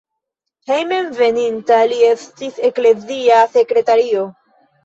[0.71, 4.27] Hejmenveninta li estis eklezia sekretario.